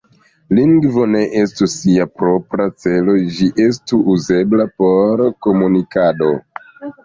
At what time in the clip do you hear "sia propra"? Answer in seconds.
1.73-2.67